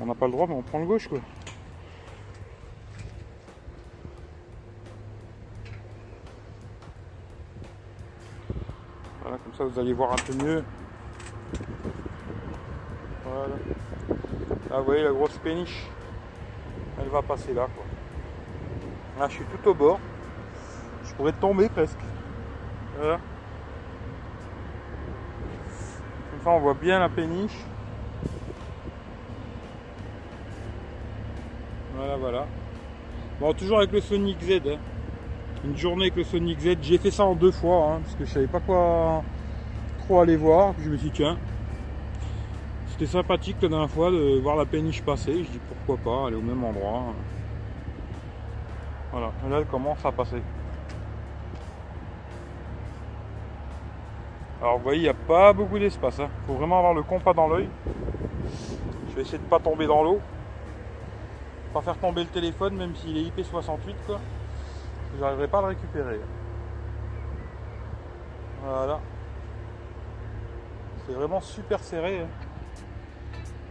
On 0.00 0.06
n'a 0.06 0.14
pas 0.14 0.26
le 0.26 0.32
droit, 0.32 0.46
mais 0.48 0.54
on 0.54 0.62
prend 0.62 0.78
le 0.80 0.86
gauche, 0.86 1.06
quoi. 1.08 1.20
Vous 9.64 9.78
allez 9.78 9.92
voir 9.92 10.12
un 10.12 10.16
peu 10.16 10.32
mieux. 10.44 10.64
Voilà. 13.24 13.54
Là, 14.70 14.78
vous 14.78 14.84
voyez 14.84 15.02
la 15.02 15.12
grosse 15.12 15.36
péniche? 15.38 15.86
Elle 17.00 17.08
va 17.08 17.22
passer 17.22 17.52
là, 17.54 17.66
quoi. 17.74 17.84
Là, 19.18 19.28
je 19.28 19.34
suis 19.34 19.44
tout 19.44 19.68
au 19.68 19.74
bord. 19.74 19.98
Je 21.04 21.14
pourrais 21.14 21.32
tomber 21.32 21.68
presque. 21.68 21.98
Voilà. 22.98 23.18
Comme 26.30 26.40
ça, 26.44 26.50
on 26.50 26.60
voit 26.60 26.74
bien 26.74 26.98
la 26.98 27.08
péniche. 27.08 27.56
Voilà, 31.96 32.16
voilà. 32.16 32.46
Bon, 33.40 33.52
toujours 33.52 33.78
avec 33.78 33.92
le 33.92 34.00
Sonic 34.00 34.40
Z. 34.42 34.60
hein. 34.66 34.78
Une 35.64 35.76
journée 35.76 36.04
avec 36.04 36.16
le 36.16 36.24
Sonic 36.24 36.60
Z. 36.60 36.76
J'ai 36.80 36.98
fait 36.98 37.10
ça 37.10 37.24
en 37.24 37.34
deux 37.34 37.50
fois, 37.50 37.92
hein, 37.92 38.00
parce 38.02 38.14
que 38.14 38.24
je 38.24 38.30
savais 38.30 38.46
pas 38.46 38.60
quoi 38.60 39.22
aller 40.18 40.36
voir. 40.36 40.74
Je 40.80 40.90
me 40.90 40.96
suis 40.96 41.10
dit, 41.10 41.16
tiens, 41.16 41.38
c'était 42.88 43.06
sympathique 43.06 43.56
la 43.62 43.68
dernière 43.68 43.90
fois 43.90 44.10
de 44.10 44.40
voir 44.40 44.56
la 44.56 44.66
péniche 44.66 45.02
passer. 45.02 45.44
Je 45.44 45.50
dis, 45.50 45.60
pourquoi 45.86 46.12
pas, 46.12 46.26
aller 46.26 46.36
au 46.36 46.42
même 46.42 46.62
endroit. 46.64 47.02
Voilà, 49.12 49.32
là, 49.48 49.58
elle 49.58 49.66
commence 49.66 50.04
à 50.04 50.12
passer. 50.12 50.42
Alors, 54.60 54.76
vous 54.76 54.82
voyez, 54.82 54.98
il 54.98 55.02
n'y 55.04 55.08
a 55.08 55.14
pas 55.14 55.52
beaucoup 55.52 55.78
d'espace. 55.78 56.18
Il 56.18 56.46
faut 56.46 56.54
vraiment 56.54 56.78
avoir 56.78 56.94
le 56.94 57.02
compas 57.02 57.32
dans 57.32 57.48
l'œil. 57.48 57.68
Je 59.08 59.14
vais 59.14 59.22
essayer 59.22 59.38
de 59.38 59.44
pas 59.44 59.58
tomber 59.58 59.86
dans 59.86 60.02
l'eau. 60.02 60.20
Pas 61.72 61.80
faire 61.80 61.96
tomber 61.96 62.22
le 62.22 62.28
téléphone, 62.28 62.76
même 62.76 62.94
s'il 62.96 63.16
est 63.16 63.30
IP68, 63.30 63.94
quoi. 64.06 64.20
J'arriverai 65.18 65.48
pas 65.48 65.58
à 65.58 65.62
le 65.62 65.66
récupérer. 65.68 66.20
Voilà. 68.62 69.00
Vraiment 71.14 71.40
super 71.40 71.80
serré. 71.82 72.20
hein. 72.20 72.28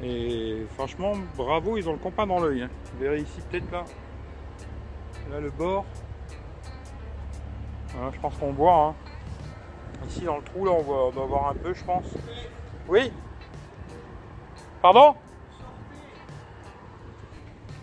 Et 0.01 0.65
franchement, 0.75 1.13
bravo, 1.35 1.77
ils 1.77 1.89
ont 1.89 1.93
le 1.93 1.97
compas 1.97 2.25
dans 2.25 2.39
l'œil. 2.39 2.63
hein. 2.63 2.69
Vous 2.93 2.99
verrez 2.99 3.21
ici, 3.21 3.39
peut-être 3.49 3.71
là. 3.71 3.83
Là, 5.31 5.39
le 5.39 5.49
bord. 5.49 5.85
Voilà, 7.89 8.11
je 8.11 8.19
pense 8.19 8.35
qu'on 8.35 8.51
voit. 8.53 8.85
hein. 8.87 8.95
Ici, 10.07 10.21
dans 10.21 10.37
le 10.37 10.43
trou, 10.43 10.65
là, 10.65 10.71
on, 10.71 10.81
voit, 10.81 11.07
on 11.07 11.11
doit 11.11 11.25
voir 11.25 11.49
un 11.49 11.53
peu, 11.55 11.73
je 11.73 11.83
pense. 11.83 12.05
Oui 12.87 13.11
Pardon? 14.81 15.15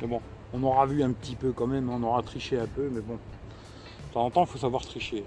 Mais 0.01 0.07
bon, 0.07 0.21
on 0.55 0.63
aura 0.63 0.87
vu 0.87 1.03
un 1.03 1.13
petit 1.13 1.37
peu 1.37 1.53
quand 1.53 1.67
même, 1.67 1.91
on 1.91 2.03
aura 2.03 2.23
triché 2.23 2.59
un 2.59 2.67
peu, 2.67 2.89
mais 2.91 3.01
bon. 3.01 3.15
De 3.15 4.13
temps 4.15 4.25
en 4.25 4.31
temps, 4.31 4.43
il 4.45 4.47
faut 4.49 4.59
savoir 4.59 4.83
tricher. 4.83 5.25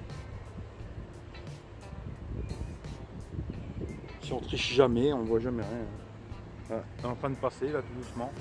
On 4.31 4.39
triche 4.39 4.73
jamais, 4.73 5.11
on 5.13 5.23
voit 5.23 5.39
jamais 5.39 5.63
rien. 5.63 6.81
En 7.03 7.15
train 7.15 7.31
de 7.31 7.35
passer 7.35 7.69
là 7.69 7.81
tout 7.81 7.93
doucement. 7.97 8.31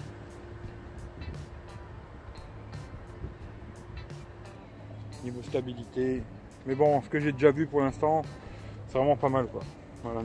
Niveau 5.25 5.43
stabilité. 5.43 6.23
Mais 6.67 6.75
bon, 6.75 7.01
ce 7.03 7.09
que 7.09 7.19
j'ai 7.19 7.33
déjà 7.33 7.51
vu 7.51 7.67
pour 7.67 7.81
l'instant, 7.81 8.23
C'est 8.89 8.99
vraiment 8.99 9.17
pas 9.17 9.29
mal 9.29 9.47
quoi. 9.47 9.63
Voilà. 10.03 10.23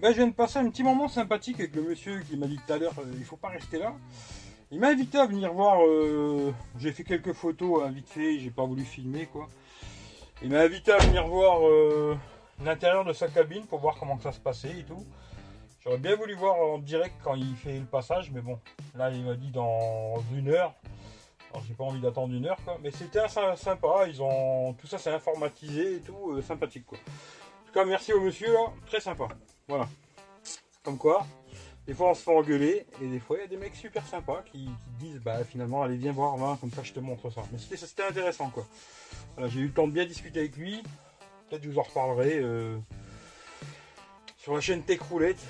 Ben, 0.00 0.12
je 0.12 0.16
viens 0.16 0.28
de 0.28 0.32
passer 0.32 0.58
un 0.58 0.70
petit 0.70 0.82
moment 0.82 1.08
sympathique 1.08 1.60
avec 1.60 1.74
le 1.76 1.82
monsieur 1.82 2.20
qui 2.20 2.38
m'a 2.38 2.46
dit 2.46 2.56
tout 2.56 2.72
à 2.72 2.78
l'heure 2.78 2.94
euh, 2.98 3.12
il 3.18 3.24
faut 3.24 3.36
pas 3.36 3.48
rester 3.48 3.78
là. 3.78 3.92
Il 4.70 4.80
m'a 4.80 4.88
invité 4.88 5.18
à 5.18 5.26
venir 5.26 5.52
voir. 5.52 5.84
euh, 5.84 6.54
j'ai 6.78 6.90
fait 6.92 7.04
quelques 7.04 7.34
photos 7.34 7.82
hein, 7.84 7.90
vite 7.90 8.08
fait, 8.08 8.38
j'ai 8.38 8.50
pas 8.50 8.64
voulu 8.64 8.82
filmer 8.82 9.26
quoi. 9.26 9.46
Il 10.42 10.48
m'a 10.48 10.60
invité 10.60 10.92
à 10.92 10.96
venir 10.96 11.26
voir 11.26 11.68
euh, 11.68 12.16
l'intérieur 12.64 13.04
de 13.04 13.12
sa 13.12 13.28
cabine 13.28 13.66
pour 13.66 13.80
voir 13.80 13.96
comment 13.98 14.18
ça 14.20 14.32
se 14.32 14.40
passait 14.40 14.78
et 14.78 14.84
tout. 14.84 15.04
J'aurais 15.84 15.98
bien 15.98 16.16
voulu 16.16 16.34
voir 16.34 16.56
en 16.56 16.78
direct 16.78 17.16
quand 17.22 17.34
il 17.34 17.54
fait 17.56 17.78
le 17.78 17.84
passage, 17.84 18.30
mais 18.30 18.40
bon, 18.40 18.58
là 18.96 19.10
il 19.10 19.22
m'a 19.22 19.34
dit 19.34 19.50
dans 19.50 20.14
une 20.34 20.48
heure. 20.48 20.72
Alors 21.50 21.62
j'ai 21.68 21.74
pas 21.74 21.84
envie 21.84 22.00
d'attendre 22.00 22.32
une 22.32 22.46
heure 22.46 22.58
quoi. 22.64 22.78
Mais 22.82 22.90
c'était 22.90 23.18
assez 23.18 23.40
sympa, 23.56 24.06
ils 24.08 24.22
ont. 24.22 24.72
Tout 24.80 24.86
ça 24.86 24.96
c'est 24.96 25.12
informatisé 25.12 25.96
et 25.96 26.00
tout, 26.00 26.40
sympathique 26.40 26.86
quoi. 26.86 26.96
En 26.96 27.66
tout 27.66 27.72
cas 27.74 27.84
merci 27.84 28.14
au 28.14 28.20
monsieur 28.22 28.50
là, 28.50 28.72
très 28.86 29.00
sympa. 29.00 29.28
Voilà. 29.70 29.88
Comme 30.82 30.98
quoi, 30.98 31.24
des 31.86 31.94
fois 31.94 32.10
on 32.10 32.14
se 32.14 32.22
fait 32.22 32.36
engueuler 32.36 32.86
et 33.00 33.06
des 33.06 33.20
fois 33.20 33.36
il 33.36 33.42
y 33.42 33.44
a 33.44 33.46
des 33.46 33.56
mecs 33.56 33.76
super 33.76 34.04
sympas 34.04 34.42
qui, 34.50 34.68
disent 34.98 35.20
bah 35.20 35.44
finalement 35.44 35.84
allez 35.84 35.96
viens 35.96 36.10
voir, 36.10 36.58
comme 36.58 36.72
ça 36.72 36.82
je 36.82 36.92
te 36.92 36.98
montre 36.98 37.30
ça. 37.30 37.42
Mais 37.52 37.58
c'était 37.76 38.02
intéressant 38.02 38.50
quoi. 38.50 38.66
Voilà, 39.36 39.48
j'ai 39.48 39.60
eu 39.60 39.66
le 39.66 39.72
temps 39.72 39.86
de 39.86 39.92
bien 39.92 40.06
discuter 40.06 40.40
avec 40.40 40.56
lui. 40.56 40.82
Peut-être 41.48 41.62
je 41.62 41.70
vous 41.70 41.78
en 41.78 41.82
reparlerai 41.82 42.40
euh, 42.40 42.78
sur 44.38 44.54
la 44.54 44.60
chaîne 44.60 44.82
Tech 44.82 45.02
Roulette. 45.02 45.40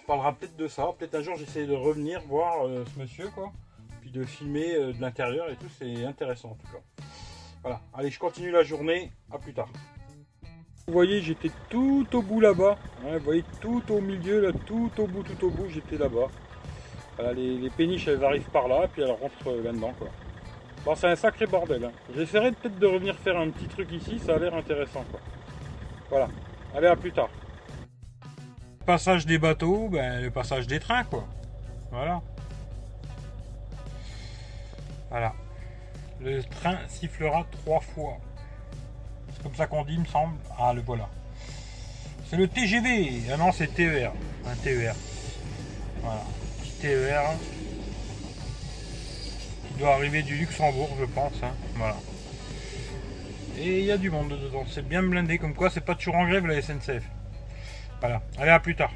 On 0.00 0.06
parlera 0.06 0.34
peut-être 0.34 0.56
de 0.56 0.68
ça. 0.68 0.92
Peut-être 0.96 1.16
un 1.16 1.22
jour 1.22 1.34
j'essaie 1.36 1.66
de 1.66 1.74
revenir 1.74 2.22
voir 2.28 2.64
euh, 2.64 2.84
ce 2.94 3.00
monsieur 3.00 3.28
quoi. 3.30 3.52
Puis 4.02 4.12
de 4.12 4.22
filmer 4.22 4.76
euh, 4.76 4.92
de 4.92 5.00
l'intérieur 5.00 5.50
et 5.50 5.56
tout, 5.56 5.68
c'est 5.80 6.04
intéressant 6.04 6.50
en 6.50 6.54
tout 6.54 6.72
cas. 6.72 7.04
Voilà, 7.62 7.80
allez 7.92 8.12
je 8.12 8.20
continue 8.20 8.52
la 8.52 8.62
journée, 8.62 9.10
à 9.32 9.38
plus 9.38 9.52
tard. 9.52 9.68
Vous 10.86 10.92
voyez, 10.92 11.22
j'étais 11.22 11.50
tout 11.68 12.06
au 12.12 12.22
bout 12.22 12.40
là-bas. 12.40 12.76
Vous 13.02 13.18
voyez, 13.20 13.44
tout 13.60 13.82
au 13.90 14.00
milieu, 14.00 14.40
là, 14.40 14.50
tout 14.66 14.90
au 14.98 15.06
bout, 15.06 15.22
tout 15.22 15.46
au 15.46 15.50
bout, 15.50 15.68
j'étais 15.68 15.96
là-bas. 15.96 16.28
Les 17.34 17.70
péniches, 17.76 18.08
elles 18.08 18.24
arrivent 18.24 18.50
par 18.50 18.66
là, 18.68 18.88
puis 18.92 19.02
elles 19.02 19.10
rentrent 19.10 19.48
euh, 19.48 19.62
là-dedans, 19.62 19.92
quoi. 19.98 20.08
Bon, 20.84 20.94
c'est 20.96 21.06
un 21.06 21.14
sacré 21.14 21.46
bordel. 21.46 21.84
hein. 21.84 21.92
J'essaierai 22.16 22.50
peut-être 22.50 22.78
de 22.78 22.86
revenir 22.86 23.14
faire 23.16 23.38
un 23.38 23.48
petit 23.50 23.66
truc 23.66 23.92
ici, 23.92 24.18
ça 24.18 24.34
a 24.34 24.38
l'air 24.38 24.54
intéressant, 24.54 25.04
quoi. 25.10 25.20
Voilà. 26.10 26.28
Allez, 26.74 26.88
à 26.88 26.96
plus 26.96 27.12
tard. 27.12 27.28
Passage 28.84 29.24
des 29.24 29.38
bateaux, 29.38 29.88
ben, 29.88 30.20
le 30.20 30.30
passage 30.30 30.66
des 30.66 30.80
trains, 30.80 31.04
quoi. 31.04 31.24
Voilà. 31.92 32.20
Voilà. 35.10 35.32
Le 36.20 36.42
train 36.42 36.78
sifflera 36.88 37.44
trois 37.52 37.80
fois. 37.80 38.18
Comme 39.42 39.54
ça 39.54 39.66
qu'on 39.66 39.84
dit, 39.84 39.98
me 39.98 40.04
semble. 40.04 40.34
Ah, 40.58 40.72
le 40.72 40.82
voilà. 40.82 41.08
C'est 42.28 42.36
le 42.36 42.48
TGV. 42.48 43.22
Ah 43.32 43.36
non, 43.36 43.52
c'est 43.52 43.74
TER. 43.74 44.12
Un 44.46 44.54
TER. 44.56 44.94
Voilà. 46.02 46.22
TER. 46.80 47.22
Qui 49.68 49.74
doit 49.78 49.94
arriver 49.94 50.22
du 50.22 50.36
Luxembourg, 50.36 50.90
je 50.98 51.04
pense. 51.06 51.32
hein. 51.42 51.52
Voilà. 51.74 51.96
Et 53.58 53.80
il 53.80 53.84
y 53.84 53.92
a 53.92 53.98
du 53.98 54.10
monde 54.10 54.28
dedans. 54.30 54.64
C'est 54.70 54.86
bien 54.86 55.02
blindé. 55.02 55.38
Comme 55.38 55.54
quoi, 55.54 55.70
c'est 55.70 55.80
pas 55.84 55.94
toujours 55.94 56.16
en 56.16 56.26
grève 56.26 56.46
la 56.46 56.60
SNCF. 56.62 57.02
Voilà. 58.00 58.22
Allez, 58.38 58.50
à 58.50 58.60
plus 58.60 58.74
tard. 58.74 58.92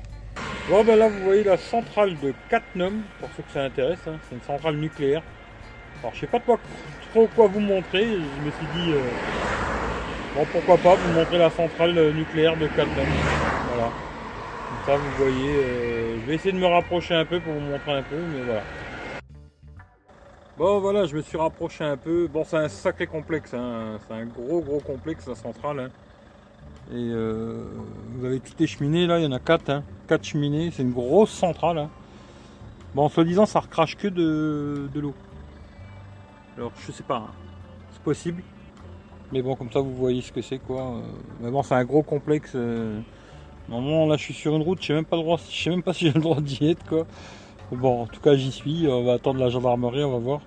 Bon, 0.68 0.82
ben 0.84 0.96
là, 0.96 1.08
vous 1.08 1.22
voyez 1.24 1.44
la 1.44 1.56
centrale 1.58 2.16
de 2.20 2.34
Catnum. 2.48 3.02
Pour 3.20 3.28
ceux 3.36 3.42
que 3.42 3.52
ça 3.52 3.62
intéresse. 3.64 3.98
hein. 4.06 4.18
C'est 4.28 4.34
une 4.36 4.42
centrale 4.42 4.76
nucléaire. 4.76 5.22
Alors, 6.00 6.14
je 6.14 6.20
sais 6.20 6.26
pas 6.26 6.40
trop 6.40 7.26
quoi 7.34 7.46
vous 7.48 7.60
montrer. 7.60 8.04
Je 8.04 8.44
me 8.44 8.50
suis 8.50 8.66
dit. 8.74 8.92
euh, 8.92 9.10
Bon, 10.36 10.44
pourquoi 10.52 10.76
pas 10.76 10.94
vous 10.96 11.12
montrer 11.14 11.38
la 11.38 11.48
centrale 11.48 11.96
euh, 11.96 12.12
nucléaire 12.12 12.56
de 12.58 12.66
Catnum. 12.66 13.06
Voilà. 13.68 13.90
Comme 14.68 14.84
ça, 14.84 14.96
vous 14.96 15.24
voyez. 15.24 15.50
euh, 15.64 16.20
je 16.20 16.26
vais 16.26 16.34
essayer 16.34 16.52
de 16.52 16.58
me 16.58 16.66
rapprocher 16.66 17.14
un 17.14 17.24
peu 17.24 17.40
pour 17.40 17.54
vous 17.54 17.60
montrer 17.60 17.92
un 17.92 18.02
peu, 18.02 18.16
mais 18.18 18.42
voilà. 18.44 18.62
Bon, 20.58 20.80
voilà, 20.80 21.06
je 21.06 21.16
me 21.16 21.22
suis 21.22 21.38
rapproché 21.38 21.84
un 21.84 21.96
peu. 21.96 22.28
Bon, 22.28 22.44
c'est 22.44 22.58
un 22.58 22.68
sacré 22.68 23.06
complexe. 23.06 23.54
hein. 23.54 23.98
C'est 24.06 24.14
un 24.14 24.26
gros, 24.26 24.60
gros 24.60 24.80
complexe, 24.80 25.26
la 25.26 25.34
centrale. 25.34 25.80
hein. 25.80 25.88
Et 26.92 27.10
euh, 27.12 27.64
vous 28.14 28.24
avez 28.26 28.38
toutes 28.40 28.60
les 28.60 28.66
cheminées, 28.66 29.06
là, 29.06 29.18
il 29.18 29.24
y 29.24 29.26
en 29.26 29.32
a 29.32 29.38
4. 29.40 29.70
Hein. 29.70 29.84
4 30.06 30.22
cheminées, 30.24 30.70
c'est 30.70 30.82
une 30.82 30.92
grosse 30.92 31.30
centrale. 31.32 31.78
hein. 31.78 31.90
Bon, 32.94 33.04
en 33.04 33.08
se 33.08 33.22
disant, 33.22 33.46
ça 33.46 33.60
recrache 33.60 33.96
que 33.96 34.08
de, 34.08 34.88
de 34.92 35.00
l'eau. 35.00 35.14
Alors, 36.58 36.72
je 36.86 36.92
sais 36.92 37.02
pas. 37.02 37.16
hein. 37.16 37.30
C'est 37.92 38.02
possible? 38.02 38.42
Mais 39.32 39.42
bon, 39.42 39.56
comme 39.56 39.70
ça, 39.72 39.80
vous 39.80 39.94
voyez 39.94 40.22
ce 40.22 40.32
que 40.32 40.40
c'est, 40.42 40.58
quoi. 40.58 40.82
Euh, 40.82 41.00
Mais 41.40 41.50
bon, 41.50 41.62
c'est 41.62 41.74
un 41.74 41.84
gros 41.84 42.02
complexe. 42.02 42.52
euh. 42.54 43.00
Normalement, 43.68 44.06
là, 44.06 44.16
je 44.16 44.22
suis 44.22 44.34
sur 44.34 44.54
une 44.54 44.62
route. 44.62 44.80
Je 44.80 44.86
sais 44.88 44.94
même 44.94 45.04
pas 45.04 45.16
le 45.16 45.22
droit. 45.22 45.38
Je 45.50 45.62
sais 45.62 45.70
même 45.70 45.82
pas 45.82 45.92
si 45.94 46.06
j'ai 46.06 46.12
le 46.12 46.20
droit 46.20 46.40
d'y 46.40 46.70
être, 46.70 46.84
quoi. 46.86 47.06
Bon, 47.72 48.02
en 48.02 48.06
tout 48.06 48.20
cas, 48.20 48.36
j'y 48.36 48.52
suis. 48.52 48.86
On 48.88 49.04
va 49.04 49.14
attendre 49.14 49.40
la 49.40 49.48
gendarmerie, 49.48 50.04
on 50.04 50.12
va 50.12 50.18
voir. 50.18 50.40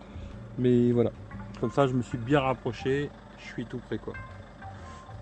Mais 0.58 0.92
voilà. 0.92 1.12
Comme 1.60 1.72
ça, 1.72 1.88
je 1.88 1.94
me 1.94 2.02
suis 2.02 2.18
bien 2.18 2.39
rapproché. 2.39 3.10
Je 3.38 3.46
suis 3.54 3.65
tout 3.65 3.80
près, 3.88 3.98
quoi. 3.98 4.13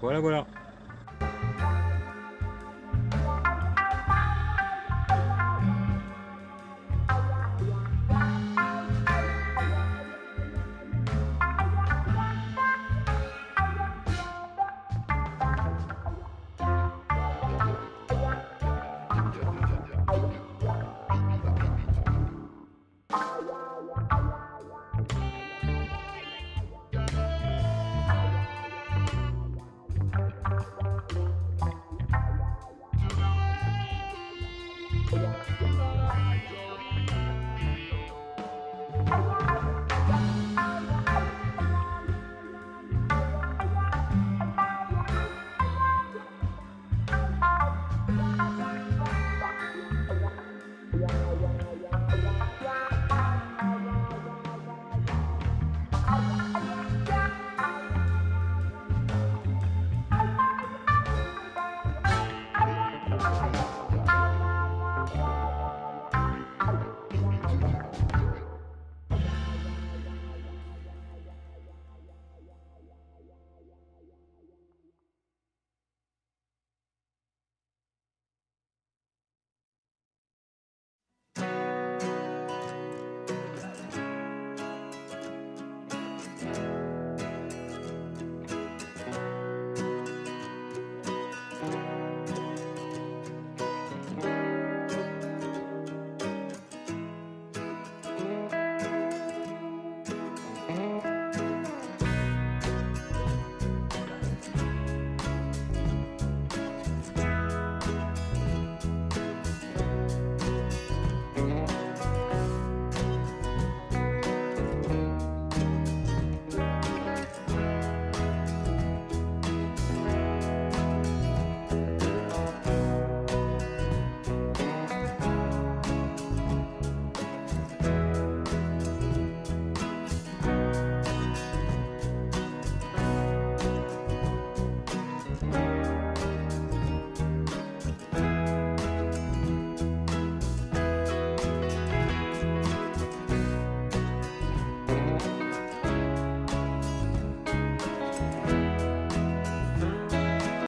Voilà, 0.01 0.19
voilà. 0.19 0.45
Bye. 35.11 35.56